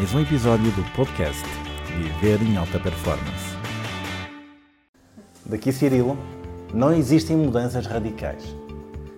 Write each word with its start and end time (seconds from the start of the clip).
mais 0.00 0.14
um 0.14 0.20
episódio 0.20 0.72
do 0.72 0.82
podcast 0.96 1.44
Viver 1.84 2.40
em 2.40 2.56
Alta 2.56 2.80
Performance. 2.80 3.54
Daqui 5.44 5.70
Cirilo, 5.70 6.16
não 6.72 6.90
existem 6.90 7.36
mudanças 7.36 7.84
radicais. 7.84 8.56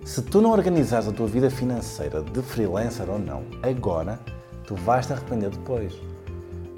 Se 0.03 0.21
tu 0.21 0.41
não 0.41 0.51
organizares 0.51 1.07
a 1.07 1.13
tua 1.13 1.25
vida 1.25 1.49
financeira 1.49 2.21
de 2.21 2.41
freelancer 2.41 3.09
ou 3.09 3.17
não, 3.17 3.45
agora, 3.63 4.19
tu 4.67 4.75
vais 4.75 5.07
te 5.07 5.13
arrepender 5.13 5.51
depois. 5.51 5.93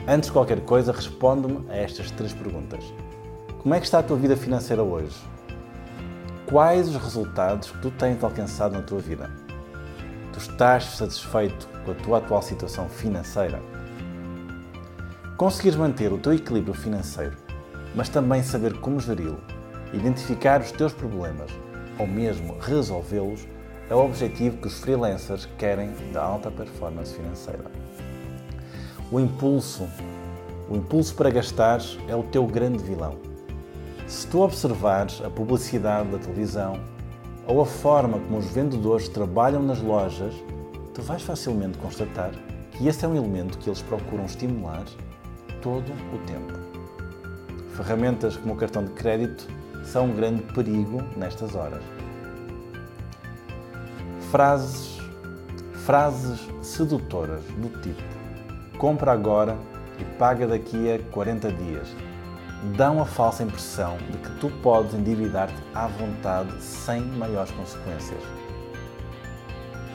Antes 0.07 0.27
de 0.27 0.33
qualquer 0.33 0.59
coisa, 0.61 0.91
responde-me 0.91 1.67
a 1.71 1.75
estas 1.75 2.11
três 2.11 2.31
perguntas. 2.31 2.83
Como 3.63 3.73
é 3.73 3.79
que 3.79 3.85
está 3.85 3.97
a 3.97 4.03
tua 4.03 4.17
vida 4.17 4.37
financeira 4.37 4.83
hoje? 4.83 5.17
Quais 6.45 6.89
os 6.89 6.95
resultados 6.95 7.71
que 7.71 7.79
tu 7.79 7.89
tens 7.89 8.23
alcançado 8.23 8.73
na 8.73 8.83
tua 8.83 8.99
vida? 8.99 9.31
Tu 10.31 10.37
estás 10.37 10.83
satisfeito 10.95 11.67
com 11.83 11.89
a 11.89 11.95
tua 11.95 12.17
atual 12.19 12.43
situação 12.43 12.87
financeira? 12.87 13.59
Conseguires 15.37 15.77
manter 15.77 16.11
o 16.11 16.17
teu 16.17 16.33
equilíbrio 16.33 16.73
financeiro, 16.73 17.37
mas 17.93 18.09
também 18.09 18.41
saber 18.41 18.79
como 18.79 18.99
geri-lo, 18.99 19.39
identificar 19.93 20.61
os 20.61 20.71
teus 20.71 20.93
problemas 20.93 21.51
ou 21.99 22.07
mesmo 22.07 22.57
resolvê-los, 22.59 23.47
é 23.89 23.95
o 23.95 24.03
objetivo 24.03 24.57
que 24.57 24.67
os 24.67 24.79
freelancers 24.79 25.47
querem 25.57 25.91
da 26.11 26.23
alta 26.23 26.49
performance 26.49 27.13
financeira. 27.13 27.65
O 29.11 29.19
impulso, 29.19 29.87
o 30.69 30.75
impulso 30.75 31.13
para 31.15 31.29
gastar 31.29 31.79
é 32.07 32.15
o 32.15 32.23
teu 32.23 32.47
grande 32.47 32.83
vilão 32.83 33.35
se 34.07 34.27
tu 34.27 34.41
observares 34.41 35.19
a 35.25 35.31
publicidade 35.31 36.09
da 36.09 36.19
televisão 36.19 36.79
ou 37.47 37.61
a 37.61 37.65
forma 37.65 38.19
como 38.19 38.37
os 38.37 38.45
vendedores 38.45 39.09
trabalham 39.09 39.63
nas 39.63 39.81
lojas, 39.81 40.33
tu 40.93 41.01
vais 41.01 41.23
facilmente 41.23 41.77
constatar 41.79 42.31
que 42.71 42.87
esse 42.87 43.03
é 43.03 43.07
um 43.07 43.15
elemento 43.15 43.57
que 43.57 43.67
eles 43.67 43.81
procuram 43.81 44.25
estimular 44.25 44.83
todo 45.65 45.91
o 46.13 46.19
tempo. 46.27 46.53
Ferramentas 47.75 48.37
como 48.37 48.53
o 48.53 48.55
cartão 48.55 48.85
de 48.85 48.91
crédito 48.91 49.47
são 49.83 50.05
um 50.05 50.15
grande 50.15 50.43
perigo 50.53 51.01
nestas 51.17 51.55
horas. 51.55 51.83
Frases, 54.29 54.99
frases 55.73 56.39
sedutoras 56.61 57.43
do 57.57 57.69
tipo: 57.81 58.03
compra 58.77 59.11
agora 59.11 59.57
e 59.99 60.03
paga 60.19 60.45
daqui 60.45 60.91
a 60.91 60.99
40 61.11 61.51
dias 61.53 61.87
dão 62.77 63.01
a 63.01 63.05
falsa 63.05 63.43
impressão 63.43 63.97
de 64.11 64.17
que 64.19 64.39
tu 64.39 64.49
podes 64.61 64.93
endividar-te 64.93 65.55
à 65.73 65.87
vontade 65.87 66.61
sem 66.61 67.01
maiores 67.01 67.51
consequências. 67.51 68.21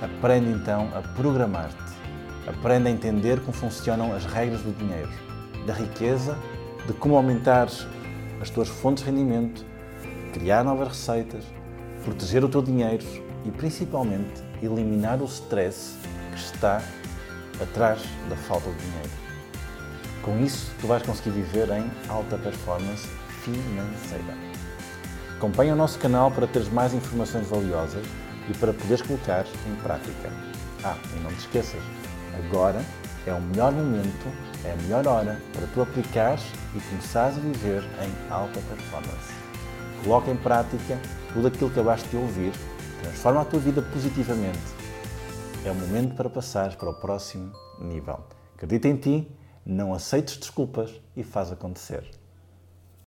Aprende 0.02 0.50
então 0.50 0.88
a 0.94 1.00
programar-te. 1.14 1.76
Aprende 2.46 2.88
a 2.88 2.91
entender 2.91 3.41
como 3.41 3.52
funcionam 3.52 4.12
as 4.14 4.24
regras 4.24 4.62
do 4.62 4.72
dinheiro, 4.72 5.10
da 5.70 5.74
riqueza, 5.74 6.36
de 6.84 6.92
como 6.94 7.16
aumentar 7.16 7.68
as 8.40 8.50
tuas 8.50 8.68
fontes 8.68 9.04
de 9.04 9.10
rendimento, 9.10 9.64
criar 10.32 10.64
novas 10.64 10.88
receitas, 10.88 11.44
proteger 12.04 12.44
o 12.44 12.48
teu 12.48 12.60
dinheiro 12.60 13.04
e 13.44 13.50
principalmente 13.52 14.42
eliminar 14.60 15.22
o 15.22 15.26
stress 15.26 15.94
que 16.32 16.38
está 16.38 16.82
atrás 17.62 18.02
da 18.28 18.34
falta 18.34 18.68
de 18.68 18.78
dinheiro. 18.78 19.10
Com 20.22 20.41
isso, 20.41 20.72
tu 20.80 20.88
vais 20.88 21.02
conseguir 21.04 21.30
viver 21.30 21.68
em 21.70 21.88
alta 22.08 22.36
performance 22.36 23.08
financeira. 23.42 24.36
Acompanha 25.36 25.72
o 25.72 25.76
nosso 25.76 26.00
canal 26.00 26.32
para 26.32 26.48
teres 26.48 26.68
mais 26.68 26.92
informações 26.92 27.46
valiosas 27.46 28.04
e 28.48 28.54
para 28.58 28.72
poderes 28.72 29.02
colocar 29.02 29.46
em 29.68 29.74
prática. 29.82 30.30
Ah, 30.82 30.96
e 31.16 31.20
não 31.20 31.30
te 31.30 31.38
esqueças, 31.38 31.80
agora 32.44 32.84
é 33.26 33.32
o 33.32 33.40
melhor 33.40 33.72
momento, 33.72 34.26
é 34.64 34.72
a 34.72 34.76
melhor 34.76 35.06
hora 35.06 35.40
para 35.52 35.66
tu 35.68 35.82
aplicares 35.82 36.42
e 36.74 36.80
começares 36.80 37.36
a 37.36 37.40
viver 37.40 37.82
em 37.82 38.32
alta 38.32 38.60
performance. 38.60 39.34
Coloca 40.02 40.30
em 40.30 40.36
prática 40.36 40.98
tudo 41.32 41.48
aquilo 41.48 41.70
que 41.70 41.78
acabaste 41.78 42.08
de 42.08 42.16
ouvir, 42.16 42.53
transforma 43.03 43.42
a 43.42 43.44
tua 43.44 43.60
vida 43.60 43.82
positivamente. 43.82 44.58
É 45.64 45.70
o 45.70 45.75
momento 45.75 46.14
para 46.14 46.31
passares 46.31 46.75
para 46.75 46.88
o 46.88 46.94
próximo 46.94 47.53
nível. 47.78 48.20
Acredita 48.54 48.88
em 48.88 48.97
ti 48.97 49.31
não 49.64 49.92
aceites 49.92 50.38
desculpas 50.38 50.91
e 51.14 51.22
faz 51.22 51.52
acontecer. 51.52 52.19